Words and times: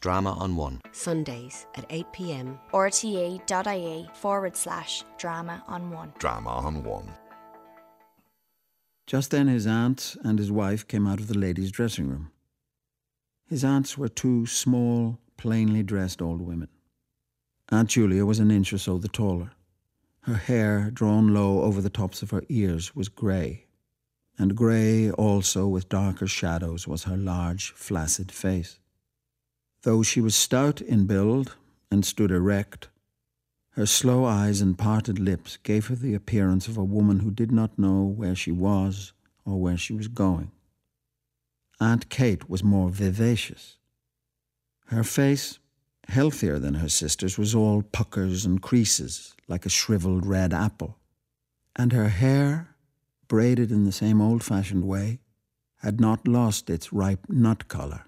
Drama 0.00 0.34
on 0.34 0.54
One. 0.54 0.80
Sundays 0.92 1.66
at 1.74 1.88
8pm. 1.88 2.56
rte.ie 2.72 4.08
forward 4.14 4.56
slash 4.56 5.02
drama 5.18 5.64
on 5.66 5.90
one. 5.90 6.12
Drama 6.18 6.50
on 6.50 6.84
One. 6.84 7.10
Just 9.08 9.32
then 9.32 9.48
his 9.48 9.66
aunt 9.66 10.16
and 10.22 10.38
his 10.38 10.52
wife 10.52 10.86
came 10.86 11.08
out 11.08 11.18
of 11.18 11.26
the 11.26 11.36
ladies' 11.36 11.72
dressing 11.72 12.08
room. 12.08 12.30
His 13.48 13.64
aunts 13.64 13.98
were 13.98 14.08
two 14.08 14.46
small, 14.46 15.18
plainly 15.36 15.82
dressed 15.82 16.22
old 16.22 16.42
women. 16.42 16.68
Aunt 17.70 17.88
Julia 17.88 18.24
was 18.24 18.38
an 18.38 18.52
inch 18.52 18.72
or 18.72 18.78
so 18.78 18.98
the 18.98 19.08
taller. 19.08 19.50
Her 20.20 20.36
hair, 20.36 20.90
drawn 20.92 21.34
low 21.34 21.62
over 21.62 21.80
the 21.80 21.90
tops 21.90 22.22
of 22.22 22.30
her 22.30 22.44
ears, 22.48 22.94
was 22.94 23.08
grey, 23.08 23.66
and 24.38 24.54
grey 24.54 25.10
also 25.10 25.66
with 25.66 25.88
darker 25.88 26.28
shadows 26.28 26.86
was 26.86 27.04
her 27.04 27.16
large, 27.16 27.72
flaccid 27.72 28.30
face. 28.30 28.78
Though 29.82 30.02
she 30.02 30.20
was 30.20 30.34
stout 30.34 30.80
in 30.80 31.06
build 31.06 31.56
and 31.90 32.04
stood 32.04 32.30
erect, 32.30 32.88
her 33.70 33.86
slow 33.86 34.24
eyes 34.24 34.60
and 34.60 34.76
parted 34.76 35.20
lips 35.20 35.56
gave 35.58 35.86
her 35.86 35.94
the 35.94 36.14
appearance 36.14 36.66
of 36.66 36.76
a 36.76 36.82
woman 36.84 37.20
who 37.20 37.30
did 37.30 37.52
not 37.52 37.78
know 37.78 38.02
where 38.02 38.34
she 38.34 38.50
was 38.50 39.12
or 39.44 39.60
where 39.60 39.76
she 39.76 39.92
was 39.92 40.08
going. 40.08 40.50
Aunt 41.80 42.08
Kate 42.08 42.50
was 42.50 42.64
more 42.64 42.90
vivacious. 42.90 43.76
Her 44.86 45.04
face, 45.04 45.60
healthier 46.08 46.58
than 46.58 46.74
her 46.74 46.88
sister's, 46.88 47.38
was 47.38 47.54
all 47.54 47.82
puckers 47.82 48.44
and 48.44 48.60
creases, 48.60 49.36
like 49.46 49.64
a 49.64 49.70
shriveled 49.70 50.26
red 50.26 50.52
apple. 50.52 50.98
And 51.76 51.92
her 51.92 52.08
hair, 52.08 52.74
braided 53.28 53.70
in 53.70 53.84
the 53.84 53.92
same 53.92 54.20
old 54.20 54.42
fashioned 54.42 54.84
way, 54.84 55.20
had 55.82 56.00
not 56.00 56.26
lost 56.26 56.68
its 56.68 56.92
ripe 56.92 57.28
nut 57.28 57.68
colour. 57.68 58.07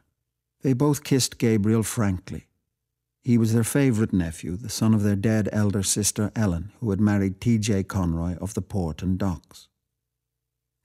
They 0.63 0.73
both 0.73 1.05
kissed 1.05 1.39
Gabriel 1.39 1.83
frankly. 1.83 2.47
He 3.23 3.39
was 3.39 3.53
their 3.53 3.65
favourite 3.65 4.13
nephew, 4.13 4.57
the 4.57 4.69
son 4.69 4.95
of 4.95 5.03
their 5.03 5.17
dead 5.17 5.49
elder 5.53 5.83
sister 5.83 6.33
Ellen, 6.35 6.73
who 6.81 6.91
had 6.91 7.01
married 7.01 7.41
T.J. 7.41 7.85
Conroy 7.85 8.37
of 8.39 8.55
the 8.55 8.63
port 8.63 9.03
and 9.03 9.19
docks. 9.19 9.69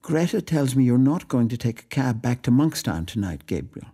Greta 0.01 0.41
tells 0.41 0.75
me 0.75 0.83
you're 0.83 0.97
not 0.97 1.27
going 1.27 1.47
to 1.49 1.57
take 1.57 1.79
a 1.79 1.85
cab 1.85 2.21
back 2.21 2.41
to 2.43 2.51
Monkstown 2.51 3.07
tonight, 3.07 3.47
Gabriel, 3.47 3.87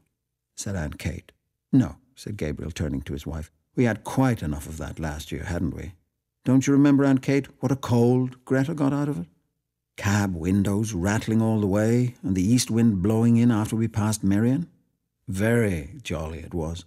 said 0.57 0.75
Aunt 0.75 0.99
Kate. 0.99 1.31
No, 1.71 1.97
said 2.15 2.35
Gabriel, 2.35 2.71
turning 2.71 3.01
to 3.03 3.13
his 3.13 3.25
wife. 3.25 3.49
We 3.75 3.85
had 3.85 4.03
quite 4.03 4.43
enough 4.43 4.67
of 4.67 4.77
that 4.77 4.99
last 4.99 5.31
year, 5.31 5.43
hadn't 5.43 5.75
we? 5.75 5.93
Don't 6.43 6.67
you 6.67 6.73
remember, 6.73 7.05
Aunt 7.05 7.21
Kate, 7.21 7.47
what 7.59 7.71
a 7.71 7.77
cold 7.77 8.43
Greta 8.43 8.73
got 8.73 8.91
out 8.91 9.07
of 9.07 9.19
it? 9.19 9.27
Cab 9.95 10.35
windows 10.35 10.93
rattling 10.93 11.41
all 11.41 11.59
the 11.61 11.67
way, 11.67 12.15
and 12.23 12.35
the 12.35 12.43
east 12.43 12.71
wind 12.71 13.01
blowing 13.01 13.37
in 13.37 13.51
after 13.51 13.75
we 13.75 13.87
passed 13.87 14.23
Merrion? 14.23 14.67
Very 15.27 15.99
jolly 16.01 16.39
it 16.39 16.53
was. 16.53 16.85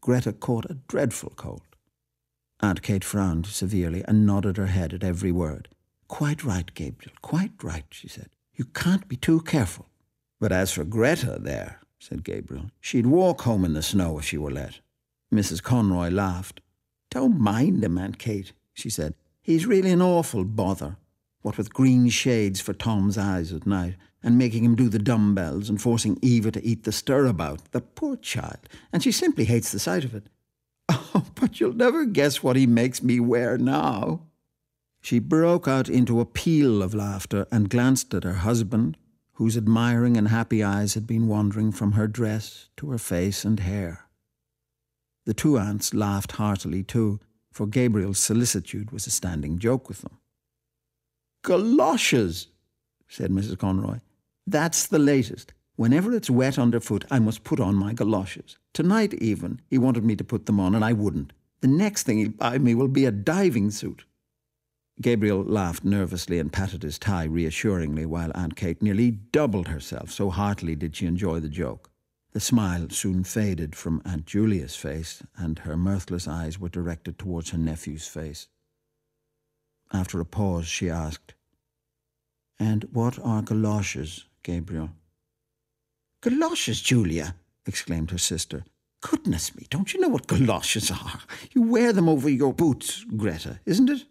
Greta 0.00 0.32
caught 0.32 0.70
a 0.70 0.78
dreadful 0.88 1.32
cold. 1.36 1.62
Aunt 2.60 2.82
Kate 2.82 3.04
frowned 3.04 3.46
severely 3.46 4.04
and 4.06 4.26
nodded 4.26 4.56
her 4.56 4.66
head 4.66 4.92
at 4.92 5.04
every 5.04 5.30
word. 5.30 5.68
Quite 6.08 6.42
right, 6.42 6.72
Gabriel, 6.74 7.12
quite 7.22 7.52
right, 7.62 7.84
she 7.90 8.08
said. 8.08 8.30
You 8.54 8.64
can't 8.64 9.06
be 9.06 9.16
too 9.16 9.40
careful. 9.42 9.86
But 10.40 10.52
as 10.52 10.72
for 10.72 10.84
Greta 10.84 11.38
there, 11.40 11.80
said 11.98 12.24
Gabriel, 12.24 12.70
she'd 12.80 13.06
walk 13.06 13.42
home 13.42 13.64
in 13.64 13.74
the 13.74 13.82
snow 13.82 14.18
if 14.18 14.24
she 14.24 14.38
were 14.38 14.50
let. 14.50 14.80
Mrs. 15.32 15.62
Conroy 15.62 16.08
laughed. 16.08 16.60
Don't 17.10 17.38
mind 17.38 17.84
him, 17.84 17.98
Aunt 17.98 18.18
Kate, 18.18 18.52
she 18.72 18.90
said. 18.90 19.14
He's 19.42 19.66
really 19.66 19.90
an 19.90 20.02
awful 20.02 20.44
bother. 20.44 20.96
What 21.42 21.56
with 21.56 21.72
green 21.72 22.08
shades 22.08 22.60
for 22.60 22.72
Tom's 22.72 23.16
eyes 23.16 23.52
at 23.52 23.66
night, 23.66 23.96
and 24.22 24.36
making 24.36 24.64
him 24.64 24.74
do 24.74 24.88
the 24.88 24.98
dumbbells, 24.98 25.68
and 25.68 25.80
forcing 25.80 26.18
Eva 26.22 26.50
to 26.50 26.64
eat 26.64 26.84
the 26.84 26.92
stirabout, 26.92 27.70
the 27.70 27.80
poor 27.80 28.16
child, 28.16 28.68
and 28.92 29.02
she 29.02 29.12
simply 29.12 29.44
hates 29.44 29.70
the 29.70 29.78
sight 29.78 30.04
of 30.04 30.14
it. 30.14 30.24
Oh, 31.14 31.24
but 31.34 31.58
you'll 31.58 31.72
never 31.72 32.04
guess 32.04 32.42
what 32.42 32.56
he 32.56 32.66
makes 32.66 33.02
me 33.02 33.18
wear 33.18 33.56
now. 33.56 34.26
She 35.00 35.18
broke 35.18 35.66
out 35.66 35.88
into 35.88 36.20
a 36.20 36.26
peal 36.26 36.82
of 36.82 36.94
laughter 36.94 37.46
and 37.50 37.70
glanced 37.70 38.12
at 38.14 38.24
her 38.24 38.34
husband, 38.34 38.96
whose 39.34 39.56
admiring 39.56 40.16
and 40.16 40.28
happy 40.28 40.62
eyes 40.62 40.94
had 40.94 41.06
been 41.06 41.28
wandering 41.28 41.72
from 41.72 41.92
her 41.92 42.06
dress 42.06 42.68
to 42.76 42.90
her 42.90 42.98
face 42.98 43.44
and 43.44 43.60
hair. 43.60 44.08
The 45.24 45.34
two 45.34 45.58
aunts 45.58 45.94
laughed 45.94 46.32
heartily 46.32 46.82
too, 46.82 47.20
for 47.52 47.66
Gabriel's 47.66 48.18
solicitude 48.18 48.90
was 48.90 49.06
a 49.06 49.10
standing 49.10 49.58
joke 49.58 49.88
with 49.88 50.02
them. 50.02 50.18
Galoshes, 51.42 52.48
said 53.08 53.30
Mrs. 53.30 53.58
Conroy. 53.58 54.00
That's 54.50 54.86
the 54.86 54.98
latest. 54.98 55.52
Whenever 55.76 56.14
it's 56.14 56.30
wet 56.30 56.58
underfoot, 56.58 57.04
I 57.10 57.18
must 57.18 57.44
put 57.44 57.60
on 57.60 57.74
my 57.74 57.92
galoshes. 57.92 58.56
Tonight, 58.72 59.12
even, 59.12 59.60
he 59.68 59.76
wanted 59.76 60.04
me 60.04 60.16
to 60.16 60.24
put 60.24 60.46
them 60.46 60.58
on, 60.58 60.74
and 60.74 60.82
I 60.82 60.94
wouldn't. 60.94 61.34
The 61.60 61.68
next 61.68 62.04
thing 62.04 62.16
he'll 62.16 62.30
buy 62.30 62.56
me 62.56 62.74
will 62.74 62.88
be 62.88 63.04
a 63.04 63.10
diving 63.10 63.70
suit. 63.70 64.06
Gabriel 65.02 65.42
laughed 65.42 65.84
nervously 65.84 66.38
and 66.38 66.50
patted 66.50 66.82
his 66.82 66.98
tie 66.98 67.24
reassuringly 67.24 68.06
while 68.06 68.32
Aunt 68.34 68.56
Kate 68.56 68.80
nearly 68.80 69.10
doubled 69.10 69.68
herself, 69.68 70.10
so 70.10 70.30
heartily 70.30 70.74
did 70.74 70.96
she 70.96 71.04
enjoy 71.04 71.40
the 71.40 71.50
joke. 71.50 71.90
The 72.32 72.40
smile 72.40 72.88
soon 72.88 73.24
faded 73.24 73.76
from 73.76 74.00
Aunt 74.06 74.24
Julia's 74.24 74.76
face, 74.76 75.22
and 75.36 75.58
her 75.58 75.76
mirthless 75.76 76.26
eyes 76.26 76.58
were 76.58 76.70
directed 76.70 77.18
towards 77.18 77.50
her 77.50 77.58
nephew's 77.58 78.08
face. 78.08 78.48
After 79.92 80.18
a 80.20 80.24
pause, 80.24 80.66
she 80.66 80.88
asked, 80.88 81.34
And 82.58 82.84
what 82.90 83.18
are 83.18 83.42
galoshes, 83.42 84.24
Gabriel? 84.48 84.88
Galoshes, 86.22 86.80
Julia, 86.80 87.34
exclaimed 87.66 88.10
her 88.12 88.18
sister. 88.18 88.64
Goodness 89.02 89.54
me, 89.54 89.66
don't 89.68 89.92
you 89.92 90.00
know 90.00 90.08
what 90.08 90.26
galoshes 90.26 90.90
are? 90.90 91.20
You 91.52 91.60
wear 91.60 91.92
them 91.92 92.08
over 92.08 92.30
your 92.30 92.54
boots, 92.54 93.04
Greta, 93.14 93.60
isn't 93.66 93.90
it? 93.90 94.06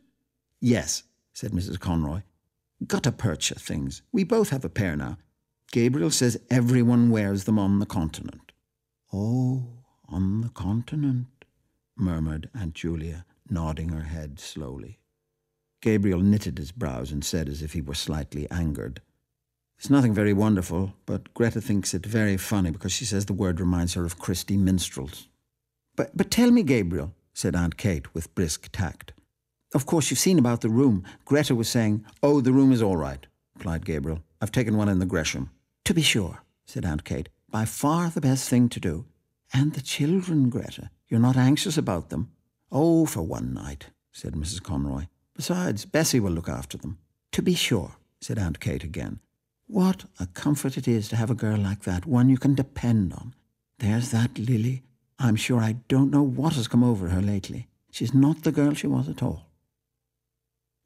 Yes, 0.62 1.02
said 1.34 1.54
Mrs. 1.54 1.80
Conroy. 1.80 2.22
Gutta 2.86 3.12
percha 3.12 3.56
things. 3.56 4.04
We 4.12 4.24
both 4.24 4.50
have 4.50 4.64
a 4.64 4.70
pair 4.70 4.96
now. 4.96 5.18
Gabriel 5.72 6.12
says 6.12 6.40
everyone 6.52 7.10
wears 7.10 7.46
them 7.46 7.58
on 7.58 7.80
the 7.80 7.88
continent. 7.88 8.52
Oh, 9.12 9.86
on 10.08 10.42
the 10.42 10.50
continent, 10.50 11.46
murmured 11.96 12.52
Aunt 12.54 12.76
Julia, 12.76 13.26
nodding 13.50 13.90
her 13.90 14.04
head 14.04 14.40
slowly. 14.40 15.00
Gabriel 15.82 16.20
knitted 16.20 16.60
his 16.60 16.72
brows 16.72 17.12
and 17.12 17.26
said 17.26 17.50
as 17.50 17.64
if 17.64 17.74
he 17.74 17.82
were 17.82 17.96
slightly 17.96 18.48
angered. 18.52 19.02
It's 19.78 19.90
nothing 19.92 20.14
very 20.14 20.34
wonderful, 20.34 20.94
but 21.06 21.34
Greta 21.36 21.62
thinks 21.62 21.94
it 21.94 22.06
very 22.06 22.36
funny 22.36 22.72
because 22.72 22.92
she 22.92 23.06
says 23.06 23.26
the 23.26 23.34
word 23.34 23.60
reminds 23.60 23.94
her 23.94 24.06
of 24.06 24.18
Christy 24.18 24.58
minstrels. 24.58 25.28
But, 25.96 26.18
but 26.18 26.32
tell 26.32 26.50
me, 26.50 26.64
Gabriel, 26.64 27.14
said 27.34 27.56
Aunt 27.56 27.78
Kate 27.78 28.14
with 28.14 28.34
brisk 28.34 28.70
tact. 28.72 29.14
Of 29.76 29.86
course, 29.86 30.10
you've 30.10 30.20
seen 30.20 30.40
about 30.40 30.62
the 30.62 30.70
room. 30.70 31.04
Greta 31.26 31.54
was 31.54 31.70
saying, 31.70 32.04
Oh, 32.24 32.42
the 32.42 32.54
room 32.54 32.72
is 32.72 32.82
all 32.82 32.98
right, 32.98 33.28
replied 33.56 33.86
Gabriel. 33.86 34.24
I've 34.42 34.52
taken 34.52 34.78
one 34.78 34.90
in 34.90 35.00
the 35.00 35.06
Gresham. 35.06 35.52
To 35.86 35.94
be 35.94 36.02
sure, 36.02 36.42
said 36.66 36.86
Aunt 36.86 37.04
Kate. 37.04 37.30
By 37.50 37.66
far 37.66 38.10
the 38.10 38.22
best 38.22 38.50
thing 38.50 38.70
to 38.70 38.80
do. 38.80 39.06
And 39.54 39.74
the 39.74 39.82
children, 39.82 40.50
Greta. 40.50 40.90
You're 41.08 41.20
not 41.20 41.38
anxious 41.38 41.78
about 41.78 42.10
them. 42.10 42.32
Oh, 42.72 43.06
for 43.06 43.22
one 43.22 43.54
night, 43.54 43.88
said 44.12 44.34
Mrs. 44.34 44.62
Conroy. 44.62 45.06
Besides, 45.36 45.86
Bessie 45.86 46.20
will 46.20 46.32
look 46.32 46.50
after 46.50 46.78
them. 46.78 46.98
To 47.34 47.42
be 47.42 47.54
sure, 47.54 47.96
said 48.20 48.40
Aunt 48.40 48.60
Kate 48.60 48.84
again. 48.84 49.20
What 49.68 50.06
a 50.18 50.28
comfort 50.28 50.78
it 50.78 50.88
is 50.88 51.10
to 51.10 51.18
have 51.18 51.30
a 51.30 51.36
girl 51.36 51.58
like 51.58 51.82
that, 51.84 52.06
one 52.06 52.30
you 52.30 52.38
can 52.38 52.56
depend 52.56 53.14
on. 53.14 53.36
There's 53.80 54.12
that 54.12 54.40
Lily. 54.40 54.84
I'm 55.20 55.36
sure 55.36 55.60
I 55.60 55.74
don't 55.88 56.10
know 56.10 56.24
what 56.24 56.54
has 56.54 56.70
come 56.70 56.84
over 56.84 57.10
her 57.10 57.22
lately. 57.22 57.68
She's 57.92 58.14
not 58.14 58.44
the 58.44 58.52
girl 58.52 58.74
she 58.74 58.88
was 58.88 59.10
at 59.10 59.22
all. 59.22 59.48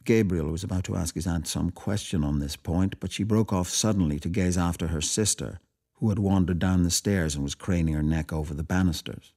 Gabriel 0.03 0.49
was 0.49 0.63
about 0.63 0.83
to 0.85 0.95
ask 0.95 1.13
his 1.13 1.27
aunt 1.27 1.47
some 1.47 1.69
question 1.69 2.23
on 2.23 2.39
this 2.39 2.55
point, 2.55 2.99
but 2.99 3.11
she 3.11 3.23
broke 3.23 3.53
off 3.53 3.69
suddenly 3.69 4.19
to 4.19 4.29
gaze 4.29 4.57
after 4.57 4.87
her 4.87 5.01
sister, 5.01 5.59
who 5.95 6.09
had 6.09 6.17
wandered 6.17 6.57
down 6.57 6.81
the 6.81 6.89
stairs 6.89 7.35
and 7.35 7.43
was 7.43 7.53
craning 7.53 7.93
her 7.93 8.01
neck 8.01 8.33
over 8.33 8.55
the 8.55 8.63
banisters. 8.63 9.33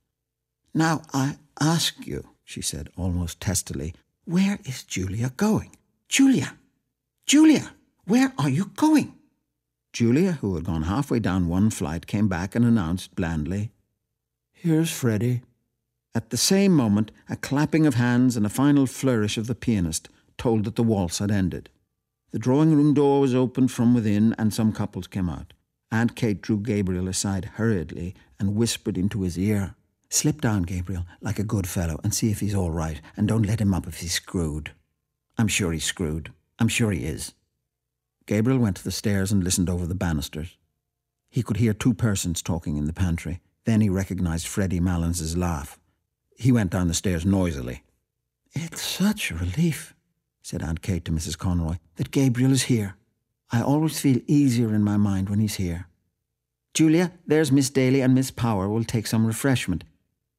Now, 0.73 1.03
I 1.13 1.37
ask 1.61 2.07
you, 2.07 2.31
she 2.45 2.63
said 2.63 2.89
almost 2.97 3.41
testily, 3.41 3.95
where 4.25 4.59
is 4.65 4.85
Julia 4.85 5.33
going? 5.37 5.77
Julia! 6.09 6.57
Julia! 7.27 7.73
Where 8.07 8.33
are 8.39 8.49
you 8.49 8.71
going? 8.77 9.15
Julia, 9.95 10.33
who 10.41 10.57
had 10.57 10.65
gone 10.65 10.83
halfway 10.83 11.21
down 11.21 11.47
one 11.47 11.71
flight, 11.71 12.09
came 12.09 12.27
back 12.27 12.57
and 12.57 12.65
announced 12.65 13.15
blandly, 13.15 13.71
Here's 14.53 14.91
Freddy. 14.91 15.43
At 16.17 16.31
the 16.31 16.37
same 16.37 16.73
moment, 16.73 17.13
a 17.31 17.37
clapping 17.37 17.87
of 17.87 17.95
hands 17.95 18.37
and 18.37 18.45
a 18.45 18.49
final 18.49 18.87
flourish 18.87 19.39
of 19.39 19.47
the 19.47 19.55
pianist 19.55 20.09
told 20.37 20.65
that 20.65 20.75
the 20.75 20.83
waltz 20.83 21.21
had 21.21 21.31
ended. 21.31 21.71
The 22.33 22.41
drawing 22.41 22.75
room 22.75 22.93
door 22.93 23.21
was 23.21 23.37
opened 23.37 23.71
from 23.71 23.95
within, 23.95 24.35
and 24.37 24.53
some 24.53 24.73
couples 24.73 25.07
came 25.07 25.29
out. 25.29 25.53
Aunt 25.93 26.17
Kate 26.17 26.43
drew 26.43 26.59
Gabriel 26.59 27.07
aside 27.07 27.53
hurriedly 27.55 28.17
and 28.41 28.57
whispered 28.57 28.99
into 28.99 29.23
his 29.23 29.39
ear, 29.39 29.77
Slip 30.09 30.41
down, 30.41 30.63
Gabriel, 30.63 31.07
like 31.21 31.39
a 31.39 31.45
good 31.45 31.69
fellow, 31.69 32.01
and 32.03 32.13
see 32.13 32.33
if 32.33 32.41
he's 32.41 32.55
all 32.55 32.73
right, 32.73 33.01
and 33.17 33.29
don't 33.29 33.47
let 33.47 33.61
him 33.61 33.73
up 33.73 33.87
if 33.87 34.01
he's 34.01 34.15
screwed. 34.15 34.73
I'm 35.39 35.49
sure 35.49 35.71
he's 35.71 35.85
screwed. 35.85 36.33
I'm 36.59 36.69
sure 36.69 36.91
he 36.91 37.05
is. 37.05 37.33
Gabriel 38.27 38.59
went 38.59 38.77
to 38.77 38.85
the 38.85 38.91
stairs 38.91 39.33
and 39.33 39.45
listened 39.45 39.69
over 39.69 39.87
the 39.87 39.95
banisters. 39.95 40.57
He 41.31 41.43
could 41.43 41.59
hear 41.59 41.75
two 41.75 41.95
persons 41.95 42.43
talking 42.43 42.77
in 42.77 42.87
the 42.87 42.93
pantry. 42.93 43.41
Then 43.65 43.81
he 43.81 43.89
recognised 43.89 44.47
Freddy 44.47 44.81
Malins' 44.81 45.37
laugh. 45.37 45.79
He 46.37 46.53
went 46.53 46.71
down 46.71 46.89
the 46.89 46.95
stairs 46.95 47.27
noisily. 47.27 47.83
It's 48.53 48.83
such 48.83 49.31
a 49.31 49.37
relief, 49.37 49.95
said 50.43 50.63
Aunt 50.63 50.81
Kate 50.81 51.05
to 51.07 51.13
Mrs. 51.13 51.37
Conroy, 51.37 51.77
that 51.97 52.11
Gabriel 52.11 52.53
is 52.53 52.65
here. 52.65 52.97
I 53.51 53.63
always 53.63 54.01
feel 54.01 54.21
easier 54.27 54.75
in 54.75 54.83
my 54.83 54.97
mind 54.97 55.29
when 55.29 55.41
he's 55.41 55.57
here. 55.57 55.89
Julia, 56.73 57.13
there's 57.27 57.53
Miss 57.53 57.71
Daly 57.71 58.01
and 58.01 58.15
Miss 58.15 58.31
Power 58.31 58.69
will 58.69 58.85
take 58.85 59.07
some 59.07 59.27
refreshment. 59.27 59.85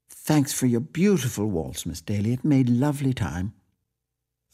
Thanks 0.09 0.53
for 0.53 0.65
your 0.65 0.81
beautiful 0.81 1.45
waltz, 1.45 1.85
Miss 1.85 2.01
Daly. 2.01 2.33
It 2.33 2.43
made 2.43 2.69
lovely 2.69 3.13
time. 3.13 3.53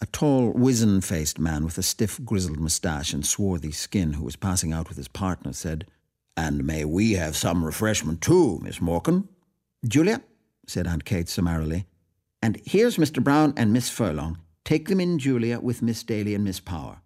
A 0.01 0.07
tall, 0.07 0.51
wizen 0.53 1.03
faced 1.03 1.38
man 1.38 1.63
with 1.63 1.77
a 1.77 1.83
stiff, 1.83 2.19
grizzled 2.25 2.59
moustache 2.59 3.13
and 3.13 3.24
swarthy 3.24 3.71
skin, 3.71 4.13
who 4.13 4.24
was 4.24 4.36
passing 4.36 4.74
out 4.74 4.89
with 4.89 4.98
his 4.98 5.07
partner, 5.07 5.53
said, 5.53 5.86
And 6.36 6.65
may 6.65 6.86
we 6.86 7.13
have 7.13 7.36
some 7.36 7.63
refreshment 7.63 8.19
too, 8.19 8.59
Miss 8.63 8.80
Morkan? 8.80 9.27
Julia, 9.88 10.24
said 10.65 10.88
Aunt 10.88 11.06
Kate 11.06 11.30
summarily. 11.30 11.86
And 12.42 12.59
here's 12.65 12.98
Mr. 12.98 13.24
Browne 13.24 13.53
and 13.56 13.71
Miss 13.71 13.89
Furlong. 13.89 14.39
Take 14.65 14.88
them 14.88 15.00
in, 15.00 15.19
Julia, 15.19 15.59
with 15.59 15.83
Miss 15.83 16.01
Daly 16.01 16.33
and 16.33 16.44
Miss 16.44 16.59
Power. 16.59 17.01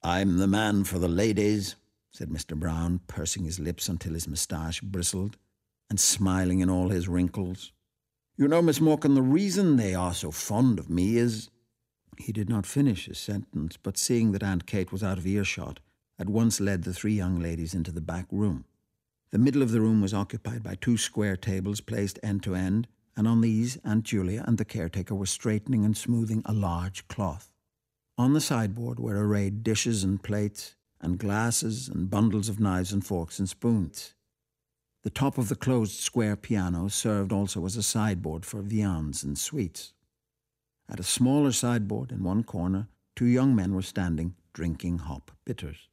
I'm 0.00 0.36
the 0.36 0.46
man 0.46 0.84
for 0.84 1.00
the 1.00 1.08
ladies, 1.08 1.74
said 2.12 2.28
Mr. 2.28 2.56
Browne, 2.56 3.00
pursing 3.08 3.44
his 3.44 3.58
lips 3.58 3.88
until 3.88 4.14
his 4.14 4.28
moustache 4.28 4.80
bristled, 4.80 5.36
and 5.90 5.98
smiling 5.98 6.60
in 6.60 6.70
all 6.70 6.90
his 6.90 7.08
wrinkles. 7.08 7.72
You 8.36 8.46
know, 8.46 8.62
Miss 8.62 8.78
Morkan, 8.78 9.16
the 9.16 9.22
reason 9.22 9.76
they 9.76 9.94
are 9.94 10.14
so 10.14 10.30
fond 10.30 10.78
of 10.78 10.88
me 10.88 11.16
is. 11.16 11.50
He 12.18 12.32
did 12.32 12.48
not 12.48 12.66
finish 12.66 13.06
his 13.06 13.18
sentence, 13.18 13.76
but 13.76 13.98
seeing 13.98 14.32
that 14.32 14.42
Aunt 14.42 14.66
Kate 14.66 14.92
was 14.92 15.02
out 15.02 15.18
of 15.18 15.26
earshot, 15.26 15.80
at 16.18 16.28
once 16.28 16.60
led 16.60 16.84
the 16.84 16.92
three 16.92 17.14
young 17.14 17.40
ladies 17.40 17.74
into 17.74 17.90
the 17.90 18.00
back 18.00 18.26
room. 18.30 18.64
The 19.30 19.38
middle 19.38 19.62
of 19.62 19.72
the 19.72 19.80
room 19.80 20.00
was 20.00 20.14
occupied 20.14 20.62
by 20.62 20.76
two 20.76 20.96
square 20.96 21.36
tables 21.36 21.80
placed 21.80 22.18
end 22.22 22.42
to 22.44 22.54
end, 22.54 22.86
and 23.16 23.26
on 23.26 23.40
these 23.40 23.78
Aunt 23.84 24.04
Julia 24.04 24.44
and 24.46 24.58
the 24.58 24.64
caretaker 24.64 25.14
were 25.14 25.26
straightening 25.26 25.84
and 25.84 25.96
smoothing 25.96 26.42
a 26.44 26.52
large 26.52 27.08
cloth. 27.08 27.50
On 28.16 28.32
the 28.32 28.40
sideboard 28.40 29.00
were 29.00 29.26
arrayed 29.26 29.64
dishes 29.64 30.04
and 30.04 30.22
plates, 30.22 30.76
and 31.00 31.18
glasses 31.18 31.88
and 31.88 32.08
bundles 32.10 32.48
of 32.48 32.60
knives 32.60 32.92
and 32.92 33.04
forks 33.04 33.38
and 33.38 33.48
spoons. 33.48 34.14
The 35.02 35.10
top 35.10 35.36
of 35.36 35.48
the 35.48 35.56
closed 35.56 35.98
square 35.98 36.36
piano 36.36 36.88
served 36.88 37.32
also 37.32 37.66
as 37.66 37.76
a 37.76 37.82
sideboard 37.82 38.46
for 38.46 38.62
viands 38.62 39.24
and 39.24 39.36
sweets. 39.36 39.93
At 40.88 41.00
a 41.00 41.04
smaller 41.04 41.52
sideboard 41.52 42.12
in 42.12 42.22
one 42.22 42.44
corner, 42.44 42.88
two 43.16 43.26
young 43.26 43.54
men 43.54 43.74
were 43.74 43.82
standing, 43.82 44.34
drinking 44.52 44.98
hop 44.98 45.30
bitters. 45.44 45.88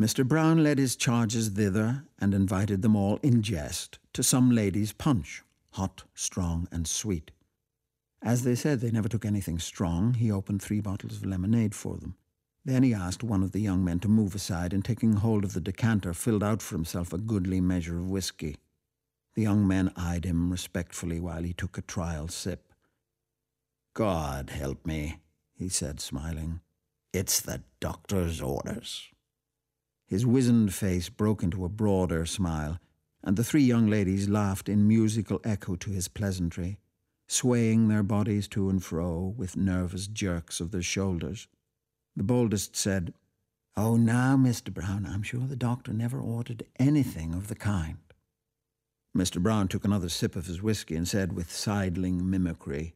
Mr. 0.00 0.26
Browne 0.26 0.62
led 0.62 0.78
his 0.78 0.94
charges 0.94 1.48
thither 1.48 2.04
and 2.18 2.34
invited 2.34 2.82
them 2.82 2.94
all 2.94 3.18
in 3.22 3.42
jest 3.42 3.98
to 4.12 4.22
some 4.22 4.50
ladies' 4.50 4.92
punch, 4.92 5.42
hot, 5.70 6.04
strong, 6.14 6.68
and 6.70 6.86
sweet. 6.86 7.30
As 8.22 8.44
they 8.44 8.54
said 8.54 8.80
they 8.80 8.90
never 8.90 9.08
took 9.08 9.24
anything 9.24 9.58
strong, 9.58 10.14
he 10.14 10.30
opened 10.30 10.60
three 10.60 10.80
bottles 10.80 11.16
of 11.16 11.24
lemonade 11.24 11.74
for 11.74 11.96
them. 11.96 12.16
Then 12.64 12.82
he 12.82 12.92
asked 12.92 13.22
one 13.22 13.42
of 13.42 13.52
the 13.52 13.60
young 13.60 13.84
men 13.84 14.00
to 14.00 14.08
move 14.08 14.34
aside 14.34 14.72
and, 14.72 14.84
taking 14.84 15.14
hold 15.14 15.44
of 15.44 15.52
the 15.52 15.60
decanter, 15.60 16.12
filled 16.12 16.42
out 16.42 16.60
for 16.60 16.74
himself 16.74 17.12
a 17.12 17.18
goodly 17.18 17.60
measure 17.60 17.98
of 17.98 18.10
whisky. 18.10 18.56
The 19.34 19.42
young 19.42 19.66
men 19.66 19.92
eyed 19.96 20.24
him 20.24 20.50
respectfully 20.50 21.20
while 21.20 21.42
he 21.42 21.52
took 21.52 21.78
a 21.78 21.82
trial 21.82 22.28
sip. 22.28 22.72
God 23.96 24.50
help 24.50 24.84
me, 24.84 25.20
he 25.54 25.70
said, 25.70 26.00
smiling. 26.00 26.60
It's 27.14 27.40
the 27.40 27.62
doctor's 27.80 28.42
orders. 28.42 29.08
His 30.06 30.26
wizened 30.26 30.74
face 30.74 31.08
broke 31.08 31.42
into 31.42 31.64
a 31.64 31.70
broader 31.70 32.26
smile, 32.26 32.78
and 33.24 33.38
the 33.38 33.42
three 33.42 33.62
young 33.62 33.86
ladies 33.86 34.28
laughed 34.28 34.68
in 34.68 34.86
musical 34.86 35.40
echo 35.44 35.76
to 35.76 35.90
his 35.92 36.08
pleasantry 36.08 36.76
swaying 37.26 37.88
their 37.88 38.02
bodies 38.02 38.46
to 38.48 38.68
and 38.68 38.84
fro 38.84 39.34
with 39.34 39.56
nervous 39.56 40.06
jerks 40.06 40.60
of 40.60 40.72
their 40.72 40.82
shoulders. 40.82 41.48
The 42.14 42.22
boldest 42.22 42.76
said, 42.76 43.14
Oh, 43.78 43.96
now, 43.96 44.36
Mr. 44.36 44.74
Browne, 44.74 45.06
I'm 45.06 45.22
sure 45.22 45.46
the 45.46 45.56
doctor 45.56 45.94
never 45.94 46.20
ordered 46.20 46.66
anything 46.78 47.32
of 47.32 47.48
the 47.48 47.56
kind. 47.56 47.96
Mr. 49.16 49.42
Browne 49.42 49.68
took 49.68 49.86
another 49.86 50.10
sip 50.10 50.36
of 50.36 50.44
his 50.44 50.60
whisky 50.60 50.96
and 50.96 51.08
said 51.08 51.32
with 51.32 51.50
sidling 51.50 52.28
mimicry, 52.28 52.92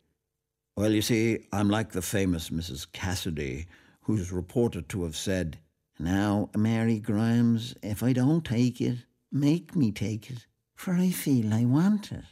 Well, 0.80 0.92
you 0.92 1.02
see, 1.02 1.40
I'm 1.52 1.68
like 1.68 1.90
the 1.92 2.00
famous 2.00 2.48
Mrs. 2.48 2.90
Cassidy, 2.90 3.66
who's 4.04 4.32
reported 4.32 4.88
to 4.88 5.04
have 5.04 5.14
said, 5.14 5.58
Now, 5.98 6.48
Mary 6.56 6.98
Grimes, 6.98 7.74
if 7.82 8.02
I 8.02 8.14
don't 8.14 8.46
take 8.46 8.80
it, 8.80 9.04
make 9.30 9.76
me 9.76 9.92
take 9.92 10.30
it, 10.30 10.46
for 10.74 10.94
I 10.94 11.10
feel 11.10 11.52
I 11.52 11.66
want 11.66 12.12
it. 12.12 12.24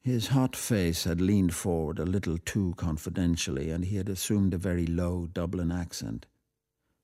His 0.00 0.28
hot 0.28 0.56
face 0.56 1.04
had 1.04 1.20
leaned 1.20 1.54
forward 1.54 1.98
a 1.98 2.06
little 2.06 2.38
too 2.38 2.72
confidentially, 2.78 3.68
and 3.70 3.84
he 3.84 3.96
had 3.96 4.08
assumed 4.08 4.54
a 4.54 4.56
very 4.56 4.86
low 4.86 5.26
Dublin 5.26 5.70
accent, 5.70 6.24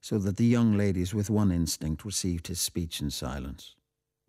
so 0.00 0.16
that 0.20 0.38
the 0.38 0.46
young 0.46 0.74
ladies 0.74 1.12
with 1.12 1.28
one 1.28 1.52
instinct 1.52 2.02
received 2.02 2.46
his 2.46 2.62
speech 2.62 3.02
in 3.02 3.10
silence. 3.10 3.74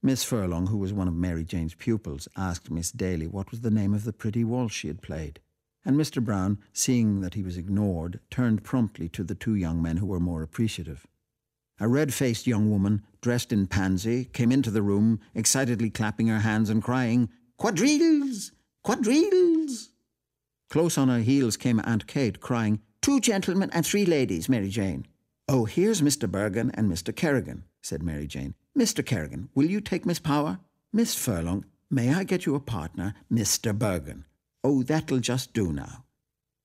Miss 0.02 0.26
Furlong, 0.26 0.68
who 0.68 0.78
was 0.78 0.92
one 0.92 1.08
of 1.08 1.14
Mary 1.14 1.46
Jane's 1.46 1.74
pupils, 1.74 2.28
asked 2.36 2.70
Miss 2.70 2.92
Daly 2.92 3.28
what 3.28 3.50
was 3.50 3.62
the 3.62 3.72
name 3.72 3.94
of 3.94 4.04
the 4.04 4.12
pretty 4.12 4.44
waltz 4.44 4.76
she 4.76 4.90
had 4.90 5.02
played, 5.02 5.40
and 5.88 5.98
Mr. 5.98 6.22
Browne, 6.22 6.58
seeing 6.74 7.22
that 7.22 7.36
he 7.36 7.42
was 7.42 7.56
ignored, 7.56 8.20
turned 8.30 8.62
promptly 8.62 9.08
to 9.08 9.24
the 9.24 9.34
two 9.34 9.56
young 9.56 9.82
men 9.82 9.98
who 9.98 10.06
were 10.06 10.20
more 10.20 10.44
appreciative. 10.44 11.08
A 11.80 11.88
red 11.88 12.14
faced 12.14 12.46
young 12.46 12.70
woman, 12.70 13.04
dressed 13.22 13.54
in 13.54 13.68
pansy, 13.68 14.26
came 14.26 14.52
into 14.52 14.70
the 14.70 14.82
room, 14.82 15.22
excitedly 15.34 15.90
clapping 15.90 16.28
her 16.28 16.40
hands 16.40 16.70
and 16.70 16.84
crying, 16.84 17.30
Quadrilles! 17.58 18.52
Quadrilles! 18.84 19.92
Close 20.70 20.98
on 20.98 21.08
her 21.08 21.20
heels 21.20 21.56
came 21.56 21.80
Aunt 21.86 22.06
Kate, 22.06 22.42
crying, 22.42 22.82
Two 23.02 23.22
gentlemen 23.22 23.70
and 23.72 23.86
three 23.86 24.06
ladies, 24.06 24.50
Mary 24.50 24.68
Jane. 24.68 25.08
Oh, 25.48 25.64
here's 25.64 26.02
Mr. 26.02 26.30
Bergin 26.30 26.72
and 26.74 26.92
Mr. 26.92 27.16
Kerrigan, 27.16 27.64
said 27.82 28.04
Mary 28.04 28.28
Jane. 28.28 28.56
Mr. 28.78 29.06
Kerrigan, 29.06 29.48
will 29.56 29.70
you 29.70 29.80
take 29.80 30.06
Miss 30.06 30.20
Power? 30.20 30.60
Miss 30.92 31.16
Furlong, 31.16 31.64
may 31.90 32.14
I 32.14 32.26
get 32.26 32.46
you 32.46 32.56
a 32.56 32.60
partner, 32.60 33.14
Mr. 33.32 33.72
Bergin? 33.72 34.26
Oh, 34.70 34.84
that'll 34.84 35.20
just 35.20 35.54
do 35.54 35.72
now. 35.72 36.04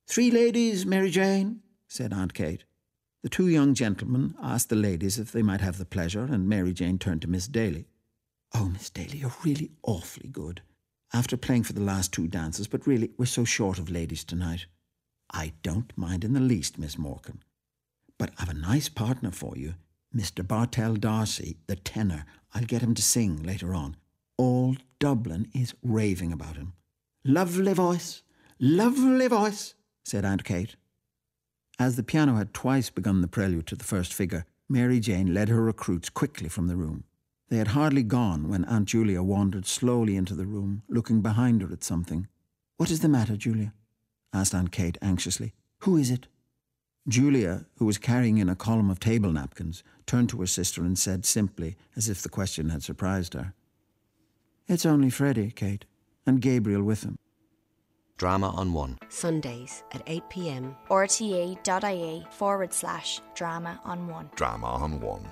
Three 0.08 0.32
ladies, 0.32 0.84
Mary 0.84 1.08
Jane, 1.08 1.60
said 1.86 2.12
Aunt 2.12 2.34
Kate. 2.34 2.64
The 3.22 3.28
two 3.28 3.46
young 3.46 3.74
gentlemen 3.74 4.34
asked 4.42 4.70
the 4.70 4.74
ladies 4.74 5.20
if 5.20 5.30
they 5.30 5.40
might 5.40 5.60
have 5.60 5.78
the 5.78 5.84
pleasure, 5.84 6.24
and 6.24 6.48
Mary 6.48 6.72
Jane 6.72 6.98
turned 6.98 7.22
to 7.22 7.28
Miss 7.28 7.46
Daly. 7.46 7.86
Oh, 8.52 8.64
Miss 8.64 8.90
Daly, 8.90 9.18
you're 9.18 9.36
really 9.44 9.70
awfully 9.84 10.28
good 10.28 10.62
after 11.14 11.36
playing 11.36 11.62
for 11.62 11.74
the 11.74 11.80
last 11.80 12.12
two 12.12 12.26
dances, 12.26 12.66
but 12.66 12.88
really, 12.88 13.12
we're 13.18 13.26
so 13.26 13.44
short 13.44 13.78
of 13.78 13.88
ladies 13.88 14.24
tonight. 14.24 14.66
I 15.30 15.52
don't 15.62 15.96
mind 15.96 16.24
in 16.24 16.32
the 16.32 16.40
least, 16.40 16.80
Miss 16.80 16.96
Morkan. 16.96 17.38
But 18.18 18.32
I've 18.36 18.48
a 18.48 18.54
nice 18.54 18.88
partner 18.88 19.30
for 19.30 19.56
you, 19.56 19.74
Mr. 20.12 20.44
Bartell 20.44 20.96
D'Arcy, 20.96 21.58
the 21.68 21.76
tenor. 21.76 22.24
I'll 22.52 22.64
get 22.64 22.82
him 22.82 22.94
to 22.94 23.02
sing 23.02 23.44
later 23.44 23.76
on. 23.76 23.94
All 24.36 24.76
Dublin 24.98 25.52
is 25.54 25.76
raving 25.84 26.32
about 26.32 26.56
him. 26.56 26.72
Lovely 27.24 27.72
voice, 27.72 28.22
lovely 28.58 29.28
voice, 29.28 29.76
said 30.04 30.24
Aunt 30.24 30.42
Kate. 30.42 30.74
As 31.78 31.94
the 31.94 32.02
piano 32.02 32.34
had 32.34 32.52
twice 32.52 32.90
begun 32.90 33.20
the 33.20 33.28
prelude 33.28 33.68
to 33.68 33.76
the 33.76 33.84
first 33.84 34.12
figure, 34.12 34.44
Mary 34.68 34.98
Jane 34.98 35.32
led 35.32 35.48
her 35.48 35.62
recruits 35.62 36.10
quickly 36.10 36.48
from 36.48 36.66
the 36.66 36.74
room. 36.74 37.04
They 37.48 37.58
had 37.58 37.68
hardly 37.68 38.02
gone 38.02 38.48
when 38.48 38.64
Aunt 38.64 38.88
Julia 38.88 39.22
wandered 39.22 39.66
slowly 39.66 40.16
into 40.16 40.34
the 40.34 40.46
room, 40.46 40.82
looking 40.88 41.20
behind 41.20 41.62
her 41.62 41.72
at 41.72 41.84
something. 41.84 42.26
What 42.76 42.90
is 42.90 43.00
the 43.00 43.08
matter, 43.08 43.36
Julia? 43.36 43.72
asked 44.32 44.52
Aunt 44.52 44.72
Kate 44.72 44.98
anxiously. 45.00 45.52
Who 45.82 45.96
is 45.96 46.10
it? 46.10 46.26
Julia, 47.06 47.66
who 47.76 47.84
was 47.84 47.98
carrying 47.98 48.38
in 48.38 48.48
a 48.48 48.56
column 48.56 48.90
of 48.90 48.98
table 48.98 49.30
napkins, 49.30 49.84
turned 50.06 50.28
to 50.30 50.40
her 50.40 50.46
sister 50.48 50.82
and 50.82 50.98
said 50.98 51.24
simply, 51.24 51.76
as 51.94 52.08
if 52.08 52.20
the 52.20 52.28
question 52.28 52.70
had 52.70 52.82
surprised 52.82 53.34
her, 53.34 53.54
It's 54.66 54.86
only 54.86 55.10
Freddy, 55.10 55.52
Kate, 55.52 55.84
and 56.26 56.40
Gabriel 56.40 56.82
with 56.82 57.02
him. 57.02 57.16
Drama 58.16 58.50
on 58.50 58.72
One. 58.72 58.98
Sundays 59.08 59.82
at 59.92 60.02
8 60.06 60.22
pm. 60.30 60.76
rte.ie 60.88 62.26
forward 62.30 62.72
slash 62.72 63.20
drama 63.34 63.80
on 63.84 64.06
one. 64.06 64.30
Drama 64.36 64.66
on 64.66 65.00
One. 65.00 65.26